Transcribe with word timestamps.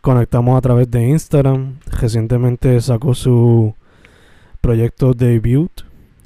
conectamos 0.00 0.56
a 0.56 0.60
través 0.60 0.90
de 0.90 1.08
Instagram, 1.08 1.78
recientemente 2.00 2.80
sacó 2.80 3.14
su 3.14 3.74
proyecto 4.60 5.14
debut, 5.14 5.70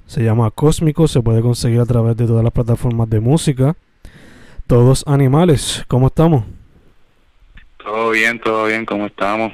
se 0.07 0.23
llama 0.23 0.51
Cósmico, 0.51 1.09
se 1.09 1.23
puede 1.23 1.41
conseguir 1.41 1.81
a 1.81 1.87
través 1.87 2.17
de 2.17 2.27
todas 2.27 2.45
las 2.45 2.53
plataformas 2.53 3.09
de 3.09 3.21
música. 3.21 3.77
Todos 4.67 5.05
animales, 5.07 5.85
¿cómo 5.89 6.09
estamos? 6.09 6.45
Todo 7.79 8.11
bien, 8.11 8.39
todo 8.41 8.67
bien, 8.67 8.85
¿cómo 8.85 9.07
estamos? 9.07 9.53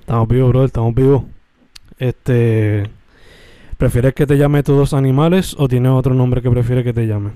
Estamos 0.00 0.28
vivos, 0.28 0.50
bro, 0.50 0.64
estamos 0.64 0.94
vivos. 0.94 1.22
Este, 1.98 2.90
¿prefieres 3.78 4.14
que 4.14 4.26
te 4.26 4.36
llame 4.36 4.62
todos 4.62 4.92
animales 4.92 5.54
o 5.58 5.68
tienes 5.68 5.92
otro 5.92 6.14
nombre 6.14 6.42
que 6.42 6.50
prefieres 6.50 6.84
que 6.84 6.92
te 6.92 7.06
llame? 7.06 7.30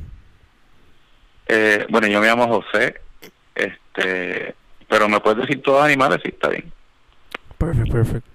Eh, 1.48 1.86
bueno, 1.88 2.08
yo 2.08 2.20
me 2.20 2.26
llamo 2.26 2.48
José, 2.48 2.96
este, 3.54 4.54
pero 4.88 5.08
me 5.08 5.20
puedes 5.20 5.40
decir 5.40 5.62
todos 5.62 5.84
animales, 5.84 6.20
sí, 6.22 6.28
está 6.28 6.48
bien. 6.48 6.72
Perfecto, 7.58 7.92
perfecto. 7.92 8.30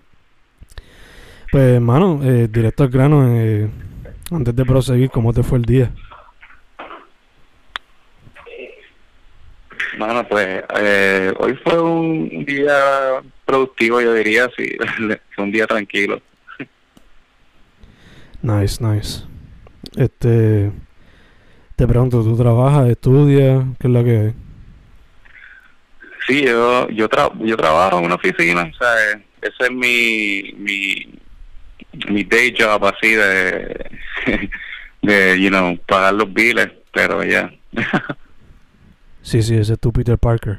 Pues, 1.52 1.76
hermano, 1.76 2.22
eh, 2.24 2.48
directo 2.50 2.84
al 2.84 2.90
grano, 2.90 3.28
eh, 3.28 3.70
antes 4.32 4.56
de 4.56 4.66
proseguir, 4.66 5.10
¿cómo 5.10 5.34
te 5.34 5.44
fue 5.44 5.58
el 5.58 5.66
día? 5.66 5.92
Bueno, 9.98 10.26
pues 10.28 10.64
eh, 10.80 11.34
hoy 11.38 11.54
fue 11.64 11.82
un 11.82 12.46
día 12.46 13.22
productivo, 13.46 14.00
yo 14.02 14.14
diría, 14.14 14.50
sí, 14.58 14.78
fue 15.36 15.44
un 15.44 15.52
día 15.52 15.68
tranquilo. 15.68 16.22
Nice, 18.42 18.84
nice. 18.84 19.24
Este, 19.96 20.72
te 21.76 21.88
pregunto, 21.88 22.24
¿tú 22.24 22.36
trabajas, 22.38 22.90
estudias? 22.90 23.64
¿Qué 23.80 23.88
es 23.88 23.94
lo 23.94 24.04
que 24.04 24.18
hay? 24.18 24.34
Sí, 26.32 26.46
yo 26.46 26.88
yo, 26.88 27.10
tra 27.10 27.30
yo 27.40 27.58
trabajo 27.58 28.00
en 28.00 28.06
una 28.06 28.16
oficina, 28.16 28.62
o 28.62 28.78
sea, 28.78 29.22
ese 29.42 29.64
es 29.66 29.72
mi, 29.72 30.54
mi, 30.54 31.20
mi 32.08 32.24
day 32.24 32.56
job 32.58 32.86
así 32.86 33.16
de, 33.16 33.92
de, 35.02 35.42
you 35.42 35.50
know, 35.50 35.78
pagar 35.86 36.14
los 36.14 36.34
biles, 36.34 36.70
pero 36.94 37.22
ya. 37.26 37.52
Sí, 39.24 39.44
sí, 39.44 39.56
ese 39.56 39.74
es 39.74 39.80
tu 39.80 39.92
Peter 39.92 40.18
Parker. 40.18 40.58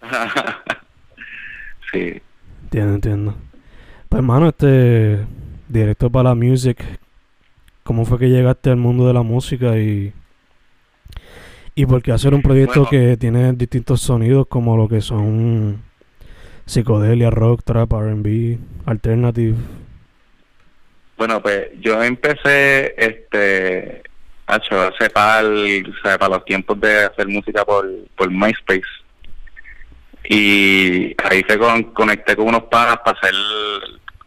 sí. 1.92 2.22
Entiendo, 2.62 2.94
entiendo. 2.94 3.34
Pues, 4.08 4.20
hermano, 4.20 4.48
este, 4.48 5.26
directo 5.68 6.08
para 6.08 6.30
la 6.30 6.34
music, 6.34 6.82
¿cómo 7.82 8.06
fue 8.06 8.18
que 8.18 8.30
llegaste 8.30 8.70
al 8.70 8.78
mundo 8.78 9.06
de 9.06 9.12
la 9.12 9.22
música 9.22 9.76
y, 9.76 10.14
y 11.74 11.86
por 11.86 12.02
qué 12.02 12.12
hacer 12.12 12.34
un 12.34 12.42
proyecto 12.42 12.84
Bueno. 12.86 12.90
que 12.90 13.16
tiene 13.16 13.52
distintos 13.52 14.00
sonidos 14.02 14.46
como 14.48 14.76
lo 14.76 14.88
que 14.88 15.00
son 15.00 15.82
psicodelia, 16.66 17.30
rock, 17.30 17.62
trap, 17.64 17.92
R&B, 17.92 18.58
alternative? 18.86 19.56
Bueno, 21.16 21.40
pues 21.42 21.68
yo 21.80 22.02
empecé, 22.02 22.94
este, 22.96 24.02
hacho, 24.46 24.80
hace 24.80 25.04
o 25.06 26.02
sea, 26.02 26.18
para 26.18 26.28
los 26.36 26.44
tiempos 26.44 26.80
de 26.80 27.04
hacer 27.04 27.28
música 27.28 27.64
por, 27.64 27.86
por 28.16 28.30
MySpace. 28.30 28.82
Y 30.28 31.14
ahí 31.24 31.42
se 31.48 31.58
con- 31.58 31.84
conecté 31.94 32.36
con 32.36 32.48
unos 32.48 32.64
panas 32.64 32.98
para 33.04 33.18
hacer 33.18 33.34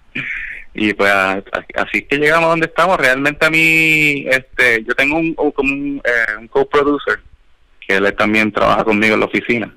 y 0.74 0.94
pues 0.94 1.12
a- 1.12 1.34
a- 1.34 1.44
así 1.84 2.02
que 2.04 2.18
llegamos 2.18 2.48
a 2.48 2.50
donde 2.50 2.68
estamos. 2.68 2.98
Realmente 2.98 3.46
a 3.46 3.50
mí 3.50 4.26
este 4.30 4.84
yo 4.84 4.94
tengo 4.96 5.18
un 5.18 5.34
como 5.34 5.72
un, 5.74 6.02
eh, 6.04 6.36
un 6.40 6.48
co-producer 6.48 7.20
que 7.88 7.96
él 7.98 8.14
también 8.16 8.52
trabaja 8.52 8.84
conmigo 8.84 9.14
en 9.14 9.20
la 9.22 9.26
oficina. 9.28 9.74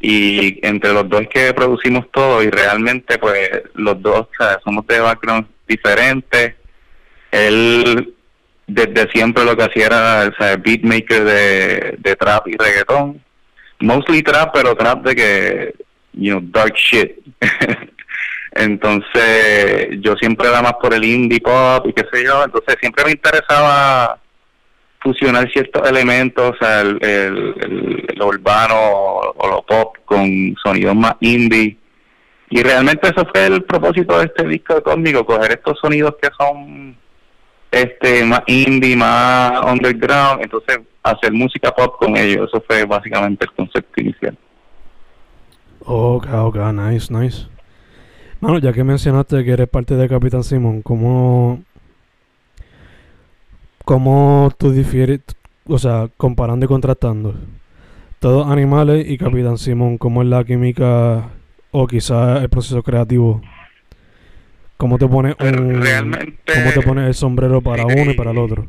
Y 0.00 0.58
entre 0.66 0.92
los 0.92 1.08
dos 1.08 1.22
que 1.32 1.52
producimos 1.54 2.10
todo 2.12 2.42
y 2.42 2.50
realmente 2.50 3.18
pues 3.18 3.50
los 3.74 4.00
dos 4.02 4.28
somos 4.62 4.86
de 4.86 5.00
backgrounds 5.00 5.48
diferentes. 5.66 6.54
Él 7.30 8.14
desde 8.66 9.10
siempre 9.10 9.44
lo 9.44 9.56
que 9.56 9.64
hacía 9.64 9.86
era 9.86 10.28
o 10.32 10.42
sea, 10.42 10.56
beatmaker 10.56 11.24
de, 11.24 12.16
trap 12.16 12.48
y 12.48 12.56
reggaetón. 12.56 13.22
Mostly 13.80 14.22
trap 14.22 14.52
pero 14.54 14.74
trap 14.76 15.04
de 15.04 15.14
que 15.14 15.74
you 16.12 16.32
know 16.38 16.40
dark 16.50 16.74
shit. 16.74 17.12
Entonces 18.52 19.88
yo 20.00 20.14
siempre 20.16 20.48
era 20.48 20.62
más 20.62 20.74
por 20.74 20.94
el 20.94 21.04
indie 21.04 21.40
pop 21.40 21.86
y 21.88 21.92
qué 21.92 22.04
sé 22.12 22.24
yo. 22.24 22.44
Entonces 22.44 22.76
siempre 22.80 23.04
me 23.04 23.12
interesaba 23.12 24.18
fusionar 25.00 25.50
ciertos 25.50 25.86
elementos, 25.88 26.52
o 26.54 26.56
sea, 26.58 26.80
el, 26.80 26.98
el, 27.02 27.54
el- 27.60 28.06
lo 28.16 28.28
urbano 28.28 28.74
o, 28.74 29.48
lo 29.48 29.62
pop 29.62 29.96
con 30.04 30.54
sonidos 30.62 30.94
más 30.94 31.16
indie. 31.20 31.76
Y 32.48 32.62
realmente 32.62 33.08
eso 33.08 33.26
fue 33.32 33.46
el 33.46 33.64
propósito 33.64 34.18
de 34.18 34.26
este 34.26 34.46
disco 34.46 34.80
cósmico, 34.82 35.26
coger 35.26 35.50
estos 35.52 35.78
sonidos 35.80 36.14
que 36.22 36.28
son 36.38 36.96
este 37.74 38.24
más 38.24 38.42
indie, 38.46 38.96
más 38.96 39.64
underground, 39.70 40.42
entonces 40.42 40.80
hacer 41.02 41.32
música 41.32 41.70
pop 41.72 41.96
con 41.98 42.16
ellos. 42.16 42.48
Eso 42.48 42.62
fue 42.66 42.84
básicamente 42.84 43.44
el 43.44 43.52
concepto 43.52 44.00
inicial. 44.00 44.36
Ok, 45.80 46.26
ok, 46.32 46.56
nice, 46.72 47.12
nice. 47.12 47.46
Mano, 48.40 48.58
ya 48.58 48.72
que 48.72 48.84
mencionaste 48.84 49.44
que 49.44 49.52
eres 49.52 49.68
parte 49.68 49.96
de 49.96 50.08
Capitán 50.08 50.44
Simón, 50.44 50.82
¿cómo, 50.82 51.62
cómo 53.84 54.52
tú 54.58 54.70
difieres, 54.70 55.20
o 55.66 55.78
sea, 55.78 56.08
comparando 56.16 56.64
y 56.64 56.68
contrastando, 56.68 57.34
todos 58.18 58.50
animales 58.50 59.08
y 59.08 59.18
Capitán 59.18 59.58
Simón, 59.58 59.98
cómo 59.98 60.22
es 60.22 60.28
la 60.28 60.44
química 60.44 61.30
o 61.70 61.86
quizás 61.86 62.42
el 62.42 62.48
proceso 62.48 62.82
creativo? 62.82 63.40
¿Cómo 64.76 64.98
te 64.98 65.06
pone 65.06 65.34
un, 65.40 65.82
realmente- 65.82 66.52
cómo 66.52 66.72
te 66.72 66.82
pones 66.82 67.06
el 67.08 67.14
sombrero 67.14 67.60
para 67.60 67.86
uno 67.86 68.10
y 68.10 68.14
para 68.14 68.32
el 68.32 68.38
otro? 68.38 68.66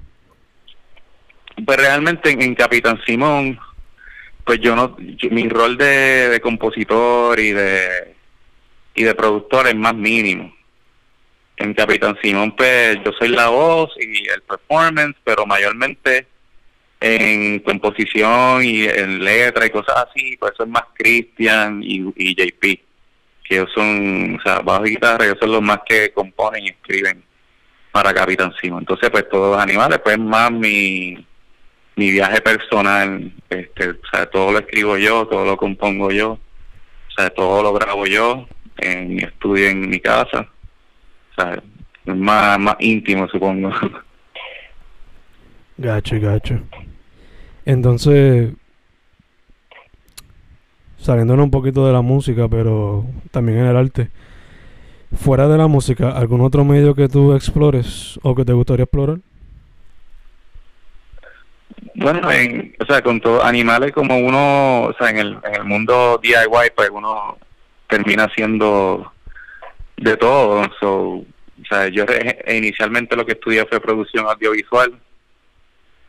Pues 1.65 1.77
realmente 1.77 2.29
en, 2.31 2.41
en 2.41 2.55
Capitán 2.55 2.99
Simón, 3.05 3.57
pues 4.43 4.59
yo 4.59 4.75
no, 4.75 4.97
yo- 4.99 5.29
mi 5.31 5.47
rol 5.49 5.77
de, 5.77 6.29
de 6.29 6.39
compositor 6.41 7.39
y 7.39 7.51
de 7.51 8.15
y 8.97 9.03
de 9.03 9.13
productor 9.15 9.67
es 9.67 9.75
más 9.75 9.93
mínimo. 9.95 10.53
En 11.57 11.73
Capitán 11.73 12.17
Simón, 12.21 12.55
pues 12.55 12.97
yo 13.03 13.11
soy 13.17 13.29
la 13.29 13.47
voz 13.49 13.89
y 13.99 14.27
el 14.29 14.41
performance, 14.41 15.15
pero 15.23 15.45
mayormente 15.45 16.27
en 17.01 17.59
composición 17.59 18.63
y 18.63 18.83
en 18.83 19.23
letra 19.23 19.65
y 19.65 19.69
cosas 19.69 20.05
así, 20.09 20.37
pues 20.37 20.53
eso 20.53 20.63
es 20.63 20.69
más 20.69 20.83
Christian 20.93 21.81
y, 21.83 22.05
y 22.15 22.35
JP, 22.35 22.79
que 23.47 23.55
ellos 23.55 23.69
son, 23.73 24.35
o 24.35 24.41
sea, 24.41 24.59
bajo 24.59 24.85
y 24.85 24.91
guitarra, 24.91 25.25
ellos 25.25 25.37
son 25.39 25.51
los 25.51 25.61
más 25.61 25.79
que 25.85 26.11
componen 26.11 26.65
y 26.65 26.69
escriben 26.69 27.23
para 27.91 28.13
Capitán 28.13 28.53
Simón. 28.59 28.81
Entonces, 28.81 29.09
pues 29.09 29.29
todos 29.29 29.55
los 29.55 29.63
animales, 29.63 29.99
pues 30.03 30.17
más 30.17 30.51
mi, 30.51 31.25
mi 31.95 32.11
viaje 32.11 32.41
personal, 32.41 33.31
este, 33.49 33.91
o 33.91 33.95
sea, 34.11 34.25
todo 34.25 34.51
lo 34.51 34.59
escribo 34.59 34.97
yo, 34.97 35.27
todo 35.27 35.45
lo 35.45 35.57
compongo 35.57 36.11
yo, 36.11 36.33
o 36.33 37.11
sea, 37.15 37.29
todo 37.29 37.63
lo 37.63 37.73
grabo 37.73 38.05
yo 38.05 38.47
en 38.77 39.15
mi 39.15 39.23
estudio 39.23 39.69
en 39.69 39.89
mi 39.89 39.99
casa, 39.99 40.49
o 41.31 41.41
sea, 41.41 41.63
es 42.05 42.15
más, 42.15 42.59
más 42.59 42.75
íntimo, 42.79 43.27
supongo. 43.29 43.71
Gacho, 45.77 46.17
gacho. 46.21 46.57
Entonces, 47.65 48.53
saliéndonos 51.05 51.43
un 51.45 51.51
poquito 51.51 51.85
de 51.85 51.93
la 51.93 52.01
música, 52.01 52.47
pero 52.49 53.05
también 53.31 53.59
en 53.59 53.67
el 53.67 53.77
arte. 53.77 54.09
Fuera 55.15 55.47
de 55.47 55.57
la 55.57 55.67
música, 55.67 56.09
¿algún 56.09 56.41
otro 56.41 56.65
medio 56.65 56.95
que 56.95 57.07
tú 57.07 57.33
explores 57.33 58.19
o 58.23 58.33
que 58.33 58.43
te 58.43 58.53
gustaría 58.53 58.83
explorar? 58.83 59.19
Bueno, 61.93 62.29
en, 62.31 62.75
o 62.79 62.85
sea, 62.85 63.01
con 63.01 63.21
todos 63.21 63.43
animales 63.43 63.91
como 63.93 64.17
uno, 64.17 64.85
o 64.85 64.93
sea, 64.97 65.11
en 65.11 65.17
el, 65.19 65.37
en 65.43 65.55
el 65.55 65.63
mundo 65.63 66.19
DIY, 66.21 66.71
pues 66.75 66.89
uno 66.91 67.37
termina 67.87 68.23
haciendo 68.23 69.11
de 69.97 70.17
todo. 70.17 70.63
So, 70.79 70.91
o 71.17 71.25
sea, 71.69 71.87
yo 71.87 72.05
re- 72.05 72.43
inicialmente 72.57 73.15
lo 73.15 73.25
que 73.25 73.33
estudié 73.33 73.65
fue 73.67 73.79
producción 73.79 74.25
audiovisual 74.25 74.99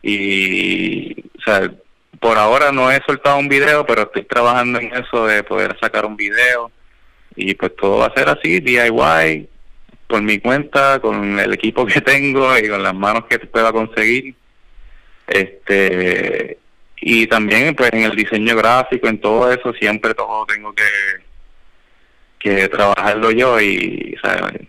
y, 0.02 1.20
o 1.20 1.40
sea, 1.44 1.70
por 2.21 2.39
ahora 2.39 2.73
no 2.73 2.91
he 2.91 3.01
soltado 3.07 3.39
un 3.39 3.49
video, 3.49 3.85
pero 3.87 4.03
estoy 4.03 4.25
trabajando 4.25 4.79
en 4.81 4.93
eso 4.95 5.27
de 5.27 5.43
poder 5.43 5.77
sacar 5.81 6.07
un 6.07 6.17
video 6.17 6.71
y 7.35 7.55
pues 7.55 7.75
todo 7.77 7.99
va 7.99 8.07
a 8.07 8.15
ser 8.15 8.29
así, 8.29 8.61
DIY, 8.61 9.49
por 10.07 10.23
mi 10.23 10.39
cuenta, 10.39 11.01
con 11.01 11.39
el 11.39 11.53
equipo 11.53 11.85
que 11.87 12.01
tengo 12.01 12.57
y 12.59 12.69
con 12.69 12.83
las 12.83 12.95
manos 12.95 13.25
que 13.29 13.39
pueda 13.39 13.73
conseguir 13.73 14.35
este 15.27 16.59
y 16.99 17.27
también 17.27 17.75
pues 17.75 17.93
en 17.93 18.05
el 18.05 18.17
diseño 18.17 18.57
gráfico 18.57 19.09
en 19.09 19.21
todo 19.21 19.53
eso 19.53 19.73
siempre 19.75 20.15
todo 20.15 20.47
tengo 20.47 20.73
que 20.73 20.85
que 22.39 22.69
trabajarlo 22.69 23.33
yo 23.33 23.61
y 23.61 24.17
¿sabes? 24.23 24.63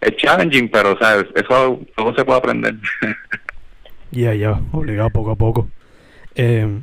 es 0.00 0.16
challenging 0.16 0.70
pero 0.70 0.96
sabes 0.98 1.26
eso 1.34 1.80
todo 1.96 2.14
se 2.14 2.24
puede 2.24 2.38
aprender 2.38 2.76
Ya, 4.10 4.34
ya, 4.34 4.60
obligado 4.72 5.10
poco 5.10 5.30
a 5.32 5.36
poco. 5.36 5.68
Eh, 6.38 6.80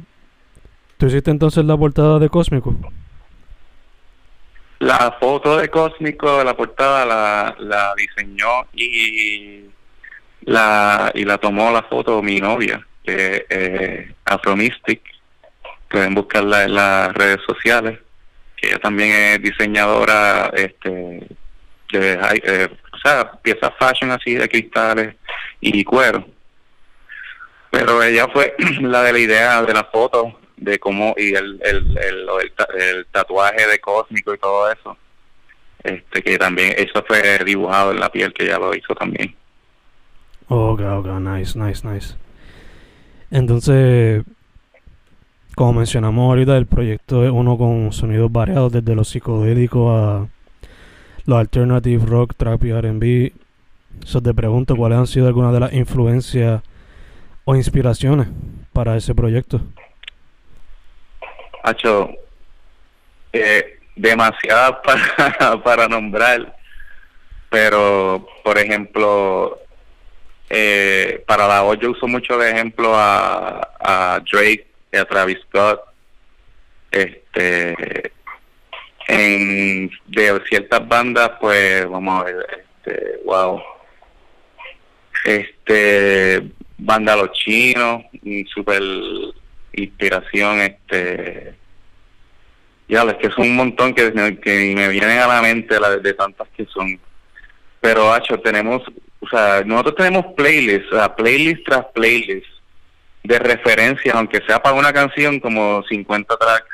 ¿Tú 0.97 1.07
hiciste 1.07 1.31
entonces 1.31 1.65
la 1.65 1.77
portada 1.77 2.19
de 2.19 2.29
Cósmico? 2.29 2.75
la 4.79 5.15
foto 5.19 5.57
de 5.57 5.69
Cósmico 5.69 6.43
la 6.43 6.55
portada 6.55 7.05
la, 7.05 7.55
la 7.59 7.93
diseñó 7.95 8.67
y 8.73 9.63
la 10.41 11.11
y 11.15 11.23
la 11.23 11.37
tomó 11.37 11.71
la 11.71 11.83
foto 11.83 12.21
mi 12.21 12.39
novia 12.39 12.85
que 13.03 13.45
eh, 13.49 14.13
Afromystic 14.25 15.01
pueden 15.89 16.13
buscarla 16.13 16.65
en 16.65 16.75
las 16.75 17.13
redes 17.13 17.39
sociales 17.47 17.99
que 18.57 18.67
ella 18.67 18.79
también 18.79 19.11
es 19.11 19.41
diseñadora 19.41 20.51
este 20.53 20.89
de 21.93 22.19
eh, 22.43 22.69
o 22.91 22.97
sea 22.97 23.31
piezas 23.41 23.71
fashion 23.79 24.11
así 24.11 24.35
de 24.35 24.49
cristales 24.49 25.15
y 25.61 25.83
cuero 25.85 26.27
pero 27.77 28.01
ella 28.01 28.27
fue 28.31 28.55
la 28.81 29.03
de 29.03 29.13
la 29.13 29.19
idea 29.19 29.61
de 29.63 29.73
la 29.73 29.83
foto 29.85 30.39
de 30.57 30.79
cómo 30.79 31.13
y 31.17 31.33
el 31.33 31.59
el, 31.63 31.97
el, 31.97 32.29
el 32.79 33.05
tatuaje 33.11 33.67
de 33.67 33.79
cósmico 33.79 34.33
y 34.33 34.37
todo 34.37 34.71
eso 34.71 34.97
este 35.83 36.23
que 36.23 36.37
también 36.37 36.73
eso 36.77 37.03
fue 37.05 37.39
dibujado 37.43 37.91
en 37.91 37.99
la 37.99 38.09
piel 38.09 38.33
que 38.33 38.45
ella 38.45 38.57
lo 38.57 38.73
hizo 38.73 38.95
también 38.95 39.35
Ok, 40.47 40.81
ok, 40.81 41.07
nice, 41.21 41.57
nice, 41.57 41.87
nice. 41.87 42.15
Entonces, 43.31 44.23
como 45.55 45.73
mencionamos 45.73 46.29
ahorita, 46.29 46.55
el 46.55 46.67
proyecto 46.67 47.25
es 47.25 47.31
uno 47.31 47.57
con 47.57 47.91
sonidos 47.91 48.31
variados, 48.31 48.71
desde 48.71 48.93
lo 48.93 49.03
psicodélico 49.03 49.91
a 49.91 50.27
los 51.25 51.39
alternative 51.39 52.05
rock, 52.05 52.35
trap 52.37 52.63
y 52.65 52.69
R&B. 52.69 53.33
So 54.03 54.21
te 54.21 54.35
pregunto 54.35 54.75
cuáles 54.75 54.99
han 54.99 55.07
sido 55.07 55.27
algunas 55.27 55.51
de 55.51 55.59
las 55.61 55.73
influencias 55.73 56.61
o 57.45 57.55
inspiraciones 57.55 58.27
para 58.73 58.97
ese 58.97 59.15
proyecto. 59.15 59.61
Hacho, 61.63 62.09
eh, 63.31 63.79
demasiadas 63.95 64.77
para, 64.83 65.63
para 65.63 65.87
nombrar, 65.87 66.57
pero 67.49 68.27
por 68.43 68.57
ejemplo, 68.57 69.59
eh, 70.49 71.23
para 71.27 71.47
la 71.47 71.61
voz 71.61 71.79
yo 71.79 71.91
uso 71.91 72.07
mucho 72.07 72.37
de 72.37 72.51
ejemplo 72.51 72.93
a, 72.95 73.71
a 73.79 74.19
Drake 74.31 74.67
y 74.91 74.97
a 74.97 75.05
Travis 75.05 75.39
Scott. 75.47 75.81
Este, 76.91 78.11
en 79.07 79.91
de 80.07 80.41
ciertas 80.47 80.87
bandas, 80.87 81.31
pues 81.39 81.87
vamos 81.89 82.21
a 82.21 82.23
ver, 82.25 82.65
este, 82.85 83.19
wow. 83.25 83.61
Este, 85.25 86.43
banda 86.77 87.15
Los 87.15 87.31
Chinos, 87.33 88.03
un 88.23 88.45
super 88.47 88.81
inspiración, 89.73 90.59
este, 90.61 91.55
ya, 92.87 93.03
es 93.03 93.15
que 93.15 93.31
son 93.31 93.47
un 93.47 93.55
montón 93.55 93.93
que, 93.93 94.11
me 94.11 94.89
vienen 94.89 95.19
a 95.19 95.27
la 95.27 95.41
mente 95.41 95.77
de 96.01 96.13
tantas 96.13 96.47
que 96.55 96.65
son. 96.65 96.99
Pero, 97.81 98.13
Hacho, 98.13 98.39
tenemos, 98.39 98.83
o 99.19 99.27
sea, 99.27 99.63
nosotros 99.65 99.95
tenemos 99.95 100.33
playlists, 100.35 100.91
o 100.91 100.95
sea, 100.95 101.15
playlist 101.15 101.65
tras 101.65 101.85
playlist 101.93 102.47
de 103.23 103.39
referencia, 103.39 104.13
aunque 104.13 104.41
sea 104.45 104.61
para 104.61 104.75
una 104.75 104.93
canción, 104.93 105.39
como 105.39 105.83
50 105.83 106.37
tracks 106.37 106.69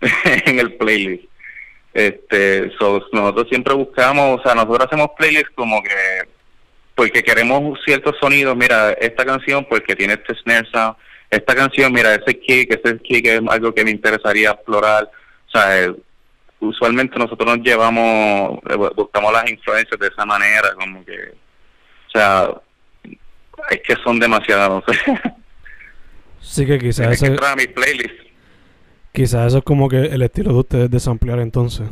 en 0.46 0.58
el 0.58 0.74
playlist. 0.74 1.24
Este, 1.92 2.70
so, 2.78 3.04
nosotros 3.12 3.48
siempre 3.48 3.74
buscamos, 3.74 4.40
o 4.40 4.42
sea, 4.42 4.54
nosotros 4.54 4.86
hacemos 4.86 5.10
playlists 5.16 5.50
como 5.54 5.82
que 5.82 6.28
porque 7.00 7.22
queremos 7.22 7.78
ciertos 7.82 8.14
sonidos, 8.20 8.54
mira, 8.54 8.92
esta 8.92 9.24
canción 9.24 9.64
porque 9.70 9.96
tiene 9.96 10.12
este 10.12 10.34
snare 10.42 10.68
sound, 10.70 10.96
esta 11.30 11.54
canción, 11.54 11.90
mira, 11.94 12.14
ese 12.14 12.38
kick, 12.38 12.78
ese 12.78 12.98
kick 12.98 13.24
es 13.26 13.40
algo 13.48 13.72
que 13.72 13.84
me 13.86 13.90
interesaría 13.90 14.50
explorar, 14.50 15.04
o 15.48 15.50
sea, 15.50 15.82
eh, 15.82 15.94
usualmente 16.60 17.18
nosotros 17.18 17.56
nos 17.56 17.64
llevamos, 17.66 18.58
eh, 18.68 18.74
bu- 18.74 18.94
buscamos 18.94 19.32
las 19.32 19.50
influencias 19.50 19.98
de 19.98 20.08
esa 20.08 20.26
manera, 20.26 20.74
como 20.74 21.02
que, 21.06 21.14
o 21.32 22.10
sea, 22.12 22.50
es 23.70 23.80
que 23.82 23.94
son 24.04 24.20
demasiadas, 24.20 24.68
no 24.68 24.82
sé. 24.86 25.00
Sí 26.42 26.66
que 26.66 26.78
quizás 26.78 27.18
Tienes 27.18 27.38
que 27.40 27.46
a 27.46 27.56
mi 27.56 27.66
playlist. 27.66 28.14
quizás 29.12 29.46
eso 29.46 29.58
es 29.58 29.64
como 29.64 29.88
que 29.88 30.00
el 30.04 30.20
estilo 30.20 30.52
de 30.52 30.58
ustedes 30.58 30.90
de 30.90 31.00
samplear 31.00 31.38
entonces. 31.38 31.88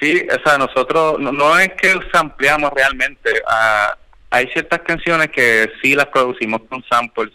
Sí, 0.00 0.26
o 0.30 0.48
sea, 0.48 0.58
nosotros 0.58 1.18
no, 1.18 1.32
no 1.32 1.58
es 1.58 1.72
que 1.74 1.98
ampliamos 2.12 2.70
realmente. 2.74 3.30
ah, 3.46 3.96
hay 4.30 4.48
ciertas 4.48 4.80
canciones 4.80 5.28
que 5.28 5.70
sí 5.80 5.94
las 5.94 6.06
producimos 6.06 6.62
con 6.68 6.82
samples, 6.90 7.30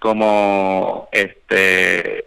como 0.00 1.08
este, 1.12 2.26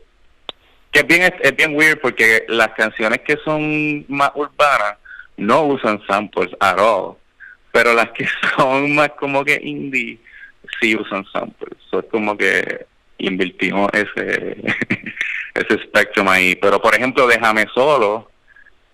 que 0.91 0.99
es 0.99 1.07
bien 1.07 1.33
es 1.41 1.55
bien 1.55 1.75
weird 1.75 1.99
porque 1.99 2.45
las 2.47 2.69
canciones 2.69 3.19
que 3.21 3.37
son 3.43 4.05
más 4.07 4.31
urbanas 4.35 4.97
no 5.37 5.63
usan 5.63 6.01
samples 6.07 6.49
at 6.59 6.79
all, 6.79 7.17
pero 7.71 7.93
las 7.93 8.09
que 8.11 8.25
son 8.57 8.95
más 8.95 9.11
como 9.19 9.43
que 9.43 9.59
indie 9.61 10.19
sí 10.79 10.95
usan 10.95 11.25
samples. 11.31 11.77
So, 11.89 11.99
es 11.99 12.05
como 12.05 12.37
que 12.37 12.85
invertimos 13.17 13.89
ese 13.93 14.57
ese 15.55 15.83
spectrum 15.83 16.27
ahí. 16.29 16.55
Pero 16.55 16.81
por 16.81 16.95
ejemplo, 16.95 17.27
déjame 17.27 17.65
solo, 17.73 18.28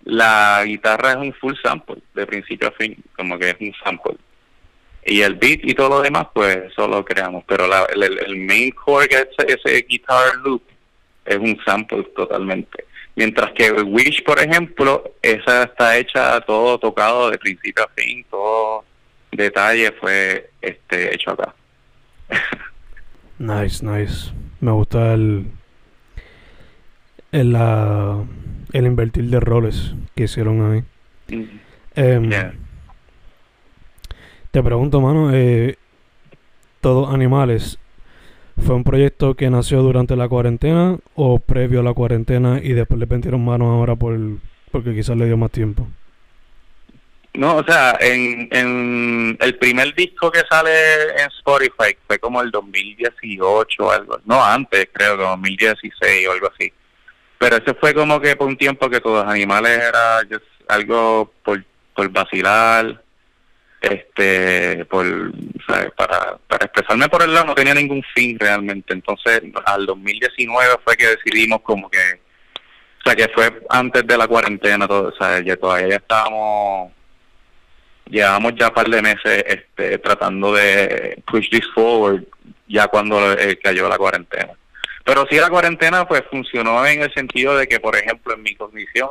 la 0.06 0.62
guitarra 0.64 1.10
es 1.10 1.16
un 1.16 1.32
full 1.34 1.54
sample, 1.62 1.96
de 2.14 2.26
principio 2.26 2.68
a 2.68 2.72
fin, 2.72 2.96
como 3.16 3.38
que 3.38 3.50
es 3.50 3.56
un 3.60 3.74
sample. 3.84 4.16
Y 5.04 5.20
el 5.20 5.34
beat 5.34 5.60
y 5.64 5.74
todo 5.74 5.88
lo 5.88 6.02
demás, 6.02 6.28
pues 6.32 6.56
eso 6.56 6.88
lo 6.88 7.04
creamos. 7.04 7.44
Pero 7.46 7.66
la, 7.66 7.84
el, 7.92 8.02
el, 8.02 8.36
main 8.36 8.70
core, 8.70 9.08
que 9.08 9.16
es 9.16 9.28
ese 9.46 9.82
guitar 9.82 10.36
loop, 10.44 10.62
es 11.24 11.36
un 11.36 11.58
sample 11.64 12.04
totalmente. 12.16 12.84
Mientras 13.16 13.52
que 13.52 13.70
Wish, 13.72 14.22
por 14.24 14.38
ejemplo, 14.38 15.12
esa 15.22 15.64
está 15.64 15.96
hecha 15.96 16.40
todo 16.42 16.78
tocado 16.78 17.30
de 17.30 17.38
principio 17.38 17.84
a 17.84 17.88
fin, 18.00 18.24
todo 18.30 18.84
detalle 19.32 19.92
fue 19.92 20.50
este 20.60 21.14
hecho 21.14 21.32
acá. 21.32 21.54
nice, 23.38 23.84
nice. 23.84 24.32
Me 24.60 24.70
gusta 24.70 25.14
el 25.14 25.46
el, 27.32 27.52
la, 27.52 28.24
el 28.76 28.86
invertir 28.86 29.24
de 29.24 29.40
roles 29.40 29.94
que 30.14 30.24
hicieron 30.24 30.72
ahí. 30.72 31.34
Mm. 31.34 31.44
Em, 31.94 32.30
te 34.50 34.62
pregunto, 34.62 35.00
mano, 35.00 35.30
eh, 35.32 35.76
Todos 36.80 37.12
Animales, 37.12 37.78
¿fue 38.58 38.74
un 38.74 38.84
proyecto 38.84 39.34
que 39.34 39.48
nació 39.48 39.82
durante 39.82 40.14
la 40.14 40.28
cuarentena 40.28 40.98
o 41.14 41.38
previo 41.38 41.80
a 41.80 41.82
la 41.82 41.94
cuarentena 41.94 42.60
y 42.62 42.72
después 42.72 43.00
le 43.00 43.06
pentieron 43.06 43.44
manos 43.44 43.68
ahora 43.68 43.96
por 43.96 44.18
porque 44.70 44.94
quizás 44.94 45.16
le 45.16 45.26
dio 45.26 45.38
más 45.38 45.50
tiempo? 45.50 45.88
No, 47.32 47.56
o 47.56 47.64
sea, 47.64 47.96
en, 48.00 48.48
en 48.50 49.36
el 49.40 49.56
primer 49.56 49.94
disco 49.94 50.30
que 50.30 50.40
sale 50.48 50.70
en 51.18 51.28
Spotify 51.38 51.96
fue 52.06 52.18
como 52.18 52.40
el 52.40 52.50
2018 52.50 53.84
o 53.84 53.90
algo, 53.90 54.20
no 54.24 54.42
antes, 54.42 54.88
creo 54.92 55.16
que 55.16 55.22
2016 55.22 56.28
o 56.28 56.32
algo 56.32 56.50
así. 56.54 56.72
Pero 57.38 57.56
ese 57.56 57.74
fue 57.74 57.94
como 57.94 58.20
que 58.20 58.36
por 58.36 58.48
un 58.48 58.56
tiempo 58.56 58.88
que 58.88 59.00
todos 59.00 59.24
los 59.24 59.32
animales 59.32 59.78
era 59.78 60.20
algo 60.68 61.32
por, 61.42 61.62
por 61.94 62.08
vacilar, 62.10 63.02
este, 63.80 64.84
por, 64.86 65.06
Para, 65.96 66.38
para 66.48 66.64
expresarme 66.64 67.08
por 67.08 67.22
el 67.22 67.34
lado 67.34 67.46
no 67.46 67.54
tenía 67.54 67.74
ningún 67.74 68.02
fin 68.14 68.38
realmente. 68.38 68.94
Entonces, 68.94 69.42
al 69.64 69.86
2019 69.86 70.76
fue 70.84 70.96
que 70.96 71.08
decidimos 71.08 71.60
como 71.60 71.90
que, 71.90 71.98
o 71.98 73.02
sea, 73.04 73.14
que 73.14 73.28
fue 73.28 73.62
antes 73.68 74.06
de 74.06 74.16
la 74.16 74.26
cuarentena, 74.26 74.88
todo, 74.88 75.12
sea, 75.12 75.40
ya 75.40 75.56
todavía 75.56 75.96
estábamos 75.96 76.92
llevamos 78.08 78.54
ya 78.54 78.68
un 78.68 78.74
par 78.74 78.88
de 78.88 79.02
meses 79.02 79.44
este, 79.46 79.98
tratando 79.98 80.54
de 80.54 81.20
push 81.26 81.50
this 81.50 81.66
forward 81.74 82.22
ya 82.68 82.86
cuando 82.88 83.32
eh, 83.32 83.58
cayó 83.62 83.88
la 83.88 83.98
cuarentena. 83.98 84.52
Pero 85.06 85.24
sí 85.30 85.36
la 85.36 85.48
cuarentena 85.48 86.04
pues 86.08 86.24
funcionó 86.28 86.84
en 86.84 87.00
el 87.00 87.14
sentido 87.14 87.56
de 87.56 87.68
que, 87.68 87.78
por 87.78 87.94
ejemplo, 87.94 88.34
en 88.34 88.42
mi 88.42 88.56
condición, 88.56 89.10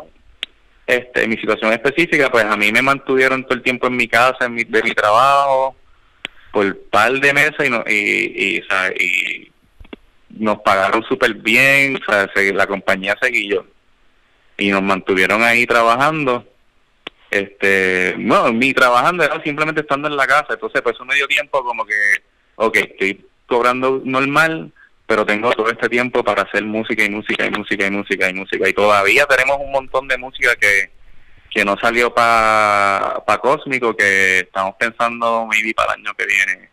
este, 0.85 1.23
en 1.23 1.29
mi 1.29 1.37
situación 1.37 1.71
específica, 1.71 2.29
pues 2.29 2.43
a 2.43 2.57
mí 2.57 2.69
me 2.73 2.81
mantuvieron 2.81 3.43
todo 3.45 3.53
el 3.53 3.63
tiempo 3.63 3.87
en 3.87 3.95
mi 3.95 4.09
casa, 4.09 4.43
en 4.43 4.55
mi, 4.55 4.65
de 4.65 4.83
mi 4.83 4.91
trabajo, 4.91 5.73
por 6.51 6.65
un 6.65 6.77
par 6.91 7.13
de 7.13 7.33
meses 7.33 7.65
y, 7.65 7.69
no, 7.69 7.81
y, 7.87 8.61
y, 8.99 9.51
nos 10.31 10.59
pagaron 10.59 11.01
súper 11.03 11.33
bien, 11.35 11.95
o 11.95 12.11
sea, 12.11 12.29
la 12.53 12.67
compañía 12.67 13.15
seguía 13.21 13.61
y 14.57 14.69
nos 14.71 14.83
mantuvieron 14.83 15.43
ahí 15.43 15.65
trabajando. 15.65 16.45
Este 17.31 18.15
no 18.17 18.51
mi 18.51 18.73
trabajando 18.73 19.23
era 19.23 19.41
simplemente 19.43 19.79
estando 19.79 20.09
en 20.09 20.17
la 20.17 20.27
casa. 20.27 20.55
Entonces 20.55 20.81
pues 20.81 20.99
un 20.99 21.07
medio 21.07 21.25
tiempo 21.27 21.63
como 21.63 21.85
que 21.85 21.95
ok 22.55 22.75
estoy 22.75 23.25
cobrando 23.47 24.01
normal 24.03 24.73
pero 25.07 25.25
tengo 25.25 25.51
todo 25.51 25.69
este 25.69 25.89
tiempo 25.89 26.23
para 26.23 26.43
hacer 26.43 26.63
música 26.63 27.03
y 27.03 27.09
música 27.09 27.45
y 27.45 27.51
música 27.51 27.87
y 27.87 27.91
música 27.91 28.29
y 28.29 28.33
música 28.33 28.69
y 28.69 28.73
todavía 28.73 29.25
tenemos 29.25 29.57
un 29.59 29.71
montón 29.71 30.07
de 30.07 30.17
música 30.17 30.55
que 30.55 30.91
que 31.49 31.63
no 31.63 31.77
salió 31.81 32.13
para 32.13 33.23
pa 33.25 33.37
Cósmico 33.39 33.95
que 33.95 34.39
estamos 34.39 34.75
pensando 34.77 35.47
maybe 35.47 35.73
para 35.73 35.93
el 35.93 36.01
año 36.01 36.13
que 36.17 36.25
viene 36.25 36.69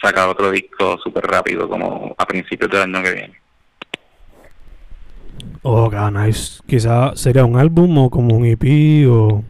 sacar 0.00 0.28
otro 0.28 0.50
disco 0.50 0.98
súper 1.02 1.24
rápido 1.24 1.68
como 1.68 2.14
a 2.16 2.26
principios 2.26 2.70
del 2.70 2.82
año 2.82 3.02
que 3.02 3.12
viene 3.12 3.40
Oh, 5.68 5.90
nice. 6.10 6.62
Quizá 6.66 7.14
sería 7.16 7.44
un 7.44 7.58
álbum 7.58 7.98
o 7.98 8.08
como 8.08 8.36
un 8.36 8.46
EP 8.46 8.64
o 9.10 9.42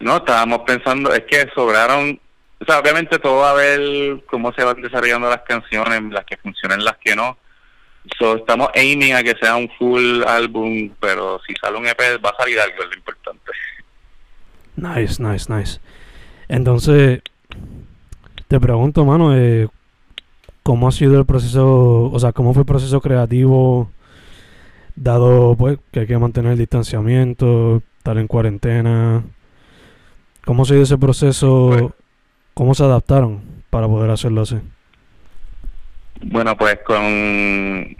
no, 0.00 0.18
estábamos 0.18 0.60
pensando, 0.60 1.12
es 1.12 1.24
que 1.24 1.48
sobraron, 1.54 2.20
o 2.60 2.64
sea, 2.64 2.80
obviamente 2.80 3.18
todo 3.18 3.36
va 3.36 3.52
a 3.52 3.54
ver 3.54 4.24
cómo 4.26 4.52
se 4.52 4.64
van 4.64 4.82
desarrollando 4.82 5.30
las 5.30 5.42
canciones, 5.42 6.02
las 6.12 6.24
que 6.24 6.36
funcionan, 6.38 6.84
las 6.84 6.96
que 6.98 7.14
no. 7.14 7.36
So, 8.18 8.36
estamos 8.36 8.68
aiming 8.74 9.14
a 9.14 9.22
que 9.22 9.36
sea 9.40 9.56
un 9.56 9.68
full 9.78 10.22
álbum, 10.24 10.90
pero 10.98 11.40
si 11.46 11.54
sale 11.54 11.78
un 11.78 11.86
EP 11.86 12.00
va 12.24 12.30
a 12.30 12.36
salir 12.36 12.58
algo, 12.58 12.82
es 12.82 12.88
lo 12.88 12.94
importante. 12.94 13.52
Nice, 14.76 15.22
nice, 15.22 15.52
nice. 15.52 15.80
Entonces, 16.48 17.20
te 18.48 18.58
pregunto, 18.58 19.04
mano, 19.04 19.36
eh, 19.36 19.68
¿cómo 20.62 20.88
ha 20.88 20.92
sido 20.92 21.18
el 21.18 21.26
proceso, 21.26 22.10
o 22.10 22.18
sea, 22.18 22.32
cómo 22.32 22.54
fue 22.54 22.62
el 22.62 22.66
proceso 22.66 23.00
creativo, 23.00 23.90
dado 24.96 25.54
pues 25.56 25.78
que 25.92 26.00
hay 26.00 26.06
que 26.06 26.18
mantener 26.18 26.52
el 26.52 26.58
distanciamiento, 26.58 27.82
estar 27.98 28.18
en 28.18 28.26
cuarentena? 28.26 29.22
¿Cómo 30.44 30.64
se 30.64 30.74
dio 30.74 30.82
ese 30.84 30.98
proceso? 30.98 31.68
Pues 31.68 32.07
¿Cómo 32.58 32.74
se 32.74 32.82
adaptaron 32.82 33.40
para 33.70 33.86
poder 33.86 34.10
hacerlo 34.10 34.40
así? 34.40 34.56
Bueno, 36.22 36.56
pues 36.56 36.80
con, 36.84 37.96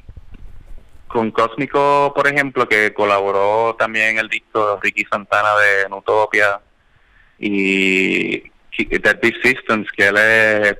con 1.06 1.30
Cósmico, 1.30 2.12
por 2.12 2.26
ejemplo, 2.26 2.68
que 2.68 2.92
colaboró 2.92 3.76
también 3.78 4.18
el 4.18 4.28
disco 4.28 4.80
Ricky 4.82 5.04
Santana 5.04 5.50
de 5.54 5.88
Nutopia 5.88 6.60
y 7.38 8.50
Dead 8.76 9.20
Systems, 9.44 9.92
que 9.92 10.08
él 10.08 10.16
es, 10.18 10.76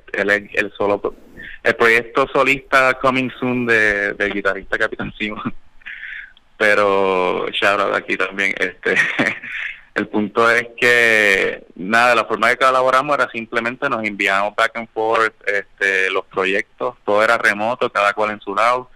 el 0.55 0.73
solo 0.73 1.15
el 1.63 1.75
proyecto 1.77 2.27
solista 2.33 2.95
Coming 2.95 3.31
Soon 3.39 3.65
de, 3.65 4.11
del 4.11 4.33
guitarrista 4.33 4.77
Capitán 4.77 5.13
Simon. 5.17 5.53
Pero 6.57 7.47
shout 7.51 7.79
out 7.79 7.95
aquí 7.95 8.17
también, 8.17 8.53
este 8.59 8.95
El 9.99 10.07
punto 10.07 10.49
es 10.49 10.65
que, 10.77 11.65
nada, 11.75 12.15
la 12.15 12.23
forma 12.23 12.47
de 12.47 12.55
que 12.55 12.65
colaboramos 12.65 13.17
era 13.17 13.29
simplemente 13.31 13.89
nos 13.89 14.01
enviamos 14.05 14.55
back 14.55 14.77
and 14.77 14.87
forth 14.93 15.33
este, 15.45 16.09
los 16.09 16.23
proyectos, 16.23 16.95
todo 17.03 17.21
era 17.21 17.37
remoto, 17.37 17.91
cada 17.91 18.13
cual 18.13 18.31
en 18.31 18.39
su 18.39 18.55
lado. 18.55 18.89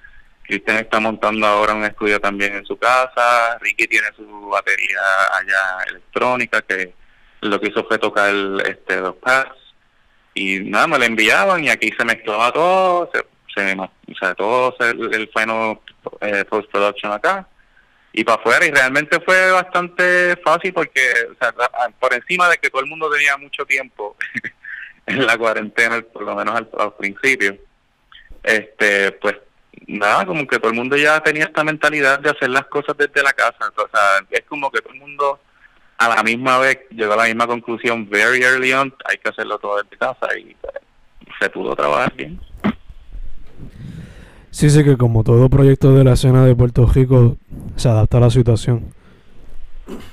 Cristian 0.44 0.78
está 0.78 1.02
montando 1.02 1.46
ahora 1.46 1.74
un 1.74 1.84
estudio 1.84 2.22
también 2.22 2.56
en 2.56 2.66
su 2.66 2.78
casa, 2.78 3.58
Ricky 3.60 3.86
tiene 3.86 4.08
su 4.16 4.48
batería 4.48 5.02
allá 5.34 5.84
electrónica, 5.90 6.62
que 6.62 6.94
lo 7.42 7.60
que 7.60 7.68
hizo 7.68 7.84
fue 7.84 7.98
tocar 7.98 8.34
este, 8.66 8.96
dos 8.96 9.16
pads, 9.16 9.58
y 10.34 10.60
nada, 10.60 10.88
me 10.88 11.00
lo 11.00 11.04
enviaban 11.04 11.66
y 11.66 11.70
aquí 11.70 11.92
se 11.98 12.06
mezclaba 12.06 12.54
todo, 12.54 13.12
se, 13.14 13.26
se 13.54 13.76
o 13.78 13.90
sea, 14.18 14.34
todo 14.36 14.74
el, 14.80 15.14
el 15.14 15.30
final 15.36 15.82
eh, 16.22 16.46
post-production 16.46 17.12
acá 17.12 17.46
y 18.14 18.24
para 18.24 18.40
afuera 18.40 18.66
y 18.66 18.72
realmente 18.72 19.20
fue 19.20 19.52
bastante 19.52 20.38
fácil 20.38 20.72
porque 20.72 21.02
o 21.32 21.36
sea, 21.36 21.54
por 22.00 22.14
encima 22.14 22.48
de 22.48 22.58
que 22.60 22.70
todo 22.70 22.82
el 22.82 22.88
mundo 22.88 23.10
tenía 23.10 23.36
mucho 23.38 23.66
tiempo 23.66 24.16
en 25.08 25.26
la 25.26 25.38
cuarentena 25.38 26.02
por 26.02 26.22
lo 26.22 26.36
menos 26.36 26.56
al, 26.56 26.94
principio 26.94 27.58
este 28.44 29.12
pues 29.14 29.36
nada 29.88 30.26
como 30.28 30.46
que 30.46 30.60
todo 30.60 30.70
el 30.70 30.78
mundo 30.78 30.96
ya 30.96 31.22
tenía 31.22 31.46
esta 31.46 31.64
mentalidad 31.64 32.20
de 32.20 32.30
hacer 32.30 32.52
las 32.52 32.68
cosas 32.68 32.96
desde 32.96 33.24
la 33.24 33.34
casa 33.34 33.74
o 33.76 33.90
sea 33.92 34.24
es 34.30 34.46
como 34.46 34.72
que 34.72 34.82
todo 34.82 34.94
el 34.94 35.00
mundo 35.00 35.40
a 35.98 36.10
la 36.10 36.22
misma 36.22 36.60
vez 36.60 36.82
llegó 36.92 37.14
a 37.14 37.18
la 37.18 37.26
misma 37.26 37.48
conclusión 37.48 38.08
very 38.08 38.44
early 38.44 38.74
on 38.74 38.94
hay 39.06 39.18
que 39.18 39.30
hacerlo 39.30 39.58
todo 39.58 39.82
desde 39.82 39.98
casa 39.98 40.38
y 40.38 40.56
pues, 40.62 40.74
se 41.40 41.50
pudo 41.50 41.76
trabajar 41.76 42.14
bien 42.14 42.40
Sí, 44.54 44.70
sí, 44.70 44.84
que 44.84 44.98
como 44.98 45.24
todo 45.24 45.50
proyecto 45.50 45.96
de 45.96 46.04
la 46.04 46.14
escena 46.14 46.46
de 46.46 46.56
Puerto 46.56 46.86
Rico 46.86 47.38
se 47.76 47.90
adapta 47.90 48.18
a 48.18 48.22
la 48.22 48.30
situación. 48.30 48.94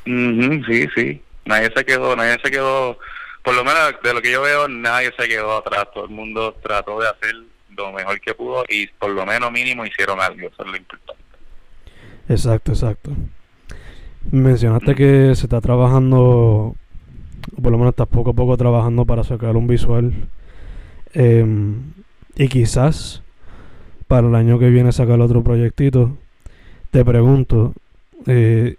sí, 0.07 0.89
sí. 0.95 1.23
Nadie 1.45 1.71
se 1.77 1.85
quedó, 1.85 2.17
nadie 2.17 2.39
se 2.43 2.51
quedó, 2.51 2.97
por 3.43 3.55
lo 3.55 3.63
menos 3.65 3.97
de 4.03 4.15
lo 4.15 4.23
que 4.23 4.33
yo 4.33 4.41
veo, 4.41 4.67
nadie 4.67 5.13
se 5.19 5.29
quedó 5.29 5.59
atrás. 5.59 5.89
Todo 5.93 6.07
el 6.07 6.11
mundo 6.11 6.57
trató 6.63 6.99
de 7.01 7.09
hacer 7.09 7.35
lo 7.77 7.93
mejor 7.93 8.19
que 8.19 8.33
pudo 8.33 8.65
y 8.67 8.87
por 8.87 9.11
lo 9.11 9.27
menos 9.27 9.53
mínimo 9.53 9.85
hicieron 9.85 10.19
algo, 10.19 10.49
eso 10.49 10.65
es 10.65 10.71
lo 10.71 10.77
importante. 10.77 11.23
Exacto, 12.31 12.73
exacto. 12.73 13.11
Mencionaste 14.31 14.95
que 14.95 15.35
se 15.35 15.45
está 15.45 15.61
trabajando, 15.61 16.19
o 16.19 16.77
por 17.63 17.73
lo 17.73 17.77
menos 17.77 17.93
estás 17.93 18.09
poco 18.09 18.31
a 18.31 18.35
poco 18.35 18.57
trabajando 18.57 19.05
para 19.05 19.23
sacar 19.23 19.55
un 19.57 19.67
visual. 19.67 20.15
Em, 21.13 21.93
y 22.37 22.49
quizás 22.49 23.23
para 24.11 24.27
el 24.27 24.35
año 24.35 24.59
que 24.59 24.71
viene 24.71 24.91
sacar 24.91 25.21
otro 25.21 25.45
proyectito. 25.45 26.19
Te 26.91 27.05
pregunto, 27.05 27.75
eh, 28.27 28.75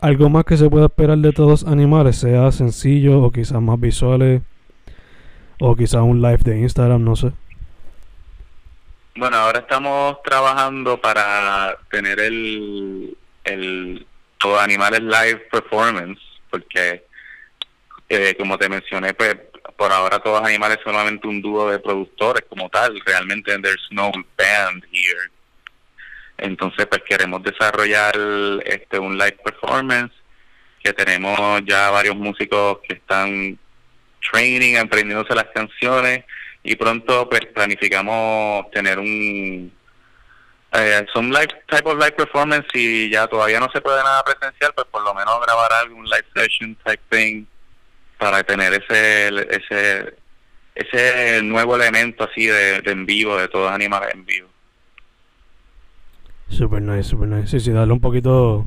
¿algo 0.00 0.30
más 0.30 0.46
que 0.46 0.56
se 0.56 0.70
pueda 0.70 0.86
esperar 0.86 1.18
de 1.18 1.30
todos 1.32 1.66
animales? 1.66 2.16
Sea 2.16 2.50
sencillo 2.52 3.20
o 3.20 3.30
quizás 3.30 3.60
más 3.60 3.78
visuales 3.78 4.40
o 5.60 5.76
quizás 5.76 6.00
un 6.00 6.22
live 6.22 6.38
de 6.38 6.60
Instagram, 6.60 7.04
no 7.04 7.16
sé. 7.16 7.32
Bueno, 9.14 9.36
ahora 9.36 9.58
estamos 9.58 10.22
trabajando 10.22 10.98
para 10.98 11.76
tener 11.90 12.18
el, 12.18 13.14
todo 14.38 14.58
Animales 14.58 15.02
Live 15.02 15.48
Performance, 15.52 16.18
porque 16.50 17.04
eh, 18.08 18.34
como 18.38 18.56
te 18.56 18.70
mencioné, 18.70 19.12
pues 19.12 19.36
por 19.76 19.92
ahora 19.92 20.18
todos 20.18 20.42
Animales 20.44 20.78
solamente 20.84 21.26
un 21.26 21.42
dúo 21.42 21.70
de 21.70 21.78
productores 21.78 22.44
como 22.48 22.68
tal, 22.68 23.00
realmente 23.04 23.58
there's 23.58 23.88
no 23.90 24.10
band 24.36 24.84
here. 24.92 25.30
Entonces, 26.38 26.86
pues 26.86 27.02
queremos 27.08 27.42
desarrollar 27.42 28.14
este 28.64 28.98
un 28.98 29.16
live 29.16 29.38
performance 29.44 30.12
que 30.82 30.92
tenemos 30.92 31.62
ya 31.64 31.90
varios 31.90 32.16
músicos 32.16 32.78
que 32.86 32.94
están 32.94 33.58
training, 34.30 34.76
aprendiéndose 34.76 35.34
las 35.34 35.46
canciones 35.54 36.24
y 36.62 36.76
pronto 36.76 37.28
pues 37.28 37.46
planificamos 37.46 38.70
tener 38.70 38.98
un 38.98 39.72
eh, 40.72 41.06
son 41.12 41.30
live 41.30 41.48
type 41.68 41.88
of 41.88 41.98
live 41.98 42.12
performance 42.12 42.66
y 42.72 43.10
ya 43.10 43.26
todavía 43.26 43.60
no 43.60 43.68
se 43.72 43.80
puede 43.80 44.02
nada 44.02 44.22
presencial 44.24 44.72
pues 44.74 44.86
por 44.90 45.02
lo 45.02 45.12
menos 45.12 45.40
grabar 45.44 45.72
algún 45.72 46.04
live 46.04 46.24
session 46.34 46.76
type 46.84 47.02
thing 47.10 47.44
para 48.22 48.44
tener 48.44 48.72
ese 48.72 49.26
ese 49.50 50.14
ese 50.76 51.42
nuevo 51.42 51.74
elemento 51.74 52.22
así 52.22 52.46
de, 52.46 52.76
en 52.84 53.04
vivo 53.04 53.36
de 53.36 53.48
todos 53.48 53.72
animales 53.72 54.14
en 54.14 54.24
vivo. 54.24 54.48
Super 56.48 56.80
nice 56.80 57.08
super 57.08 57.28
nice. 57.28 57.48
Sí 57.48 57.58
sí 57.58 57.72
darle 57.72 57.92
un 57.92 58.00
poquito 58.00 58.64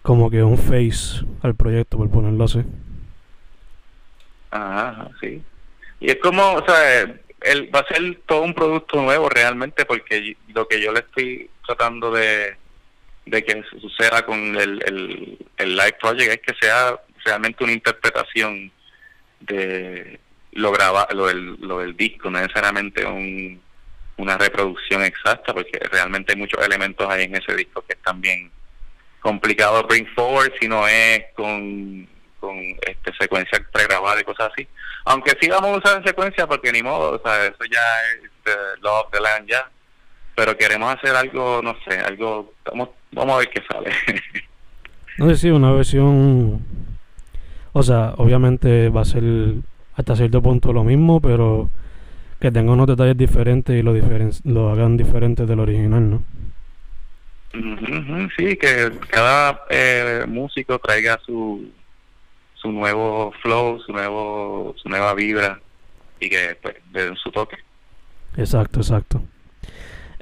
como 0.00 0.30
que 0.30 0.42
un 0.42 0.56
face 0.56 1.26
al 1.42 1.54
proyecto 1.54 1.98
por 1.98 2.10
ponerlo 2.10 2.44
así. 2.44 2.64
Ajá 4.50 5.10
sí. 5.20 5.42
Y 6.00 6.10
es 6.10 6.16
como, 6.22 6.54
o 6.54 6.64
sea, 6.64 7.02
el, 7.02 7.74
va 7.74 7.80
a 7.80 7.94
ser 7.94 8.18
todo 8.24 8.44
un 8.44 8.54
producto 8.54 9.02
nuevo 9.02 9.28
realmente 9.28 9.84
porque 9.84 10.38
lo 10.54 10.66
que 10.66 10.80
yo 10.80 10.90
le 10.90 11.00
estoy 11.00 11.50
tratando 11.66 12.10
de, 12.12 12.56
de 13.26 13.44
que 13.44 13.62
suceda 13.78 14.24
con 14.24 14.38
el, 14.56 14.82
el, 14.86 15.38
el 15.58 15.76
live 15.76 15.96
project 16.00 16.32
es 16.32 16.40
que 16.40 16.66
sea 16.66 16.98
realmente 17.28 17.64
una 17.64 17.72
interpretación 17.72 18.72
de 19.40 20.18
lo 20.52 20.72
graba, 20.72 21.06
lo 21.12 21.26
del, 21.26 21.56
lo 21.60 21.80
del 21.80 21.96
disco, 21.96 22.30
no 22.30 22.40
necesariamente 22.40 23.04
un, 23.04 23.60
una 24.16 24.36
reproducción 24.36 25.02
exacta, 25.04 25.54
porque 25.54 25.78
realmente 25.90 26.32
hay 26.32 26.38
muchos 26.38 26.64
elementos 26.64 27.08
ahí 27.08 27.24
en 27.24 27.36
ese 27.36 27.54
disco 27.54 27.84
que 27.86 27.94
están 27.94 28.20
bien 28.20 28.50
complicados 29.20 29.86
bring 29.86 30.06
forward, 30.14 30.52
si 30.60 30.68
no 30.68 30.86
es 30.88 31.24
con 31.34 32.08
con 32.40 32.56
este 32.56 33.12
secuencias 33.18 33.62
pregrabadas 33.72 34.20
y 34.20 34.24
cosas 34.24 34.50
así. 34.52 34.66
Aunque 35.04 35.36
sí 35.40 35.48
vamos 35.48 35.70
a 35.70 35.76
usar 35.78 35.98
en 35.98 36.06
secuencia 36.06 36.46
porque 36.46 36.72
ni 36.72 36.82
modo, 36.82 37.16
o 37.16 37.22
sea, 37.22 37.46
eso 37.46 37.64
ya 37.70 37.80
es 38.22 38.30
the 38.44 38.80
law 38.80 39.04
of 39.04 39.10
the 39.10 39.20
land 39.20 39.48
ya. 39.48 39.68
Pero 40.34 40.56
queremos 40.56 40.94
hacer 40.94 41.16
algo, 41.16 41.60
no 41.62 41.76
sé, 41.86 41.98
algo, 41.98 42.54
vamos, 42.64 42.90
vamos 43.10 43.34
a 43.34 43.38
ver 43.38 43.50
qué 43.50 43.62
sale. 43.68 43.92
no 45.18 45.28
sé 45.30 45.36
si 45.36 45.50
una 45.50 45.72
versión, 45.72 46.64
o 47.78 47.82
sea, 47.84 48.14
obviamente 48.16 48.88
va 48.88 49.02
a 49.02 49.04
ser 49.04 49.22
hasta 49.94 50.16
cierto 50.16 50.42
punto 50.42 50.72
lo 50.72 50.82
mismo, 50.82 51.20
pero 51.20 51.70
que 52.40 52.50
tenga 52.50 52.72
unos 52.72 52.88
detalles 52.88 53.16
diferentes 53.16 53.78
y 53.78 53.82
lo, 53.82 53.92
diferen 53.92 54.32
lo 54.44 54.70
hagan 54.70 54.96
diferente 54.96 55.46
del 55.46 55.60
original, 55.60 56.10
¿no? 56.10 56.22
sí, 58.36 58.56
que 58.56 58.90
cada 59.08 59.62
eh, 59.70 60.24
músico 60.26 60.78
traiga 60.80 61.20
su, 61.24 61.70
su 62.54 62.72
nuevo 62.72 63.32
flow, 63.42 63.80
su 63.80 63.92
nuevo 63.92 64.74
su 64.76 64.88
nueva 64.88 65.14
vibra 65.14 65.60
y 66.20 66.28
que 66.28 66.58
pues 66.60 66.74
le 66.92 67.04
den 67.04 67.16
su 67.16 67.30
toque. 67.30 67.58
Exacto, 68.36 68.80
exacto. 68.80 69.22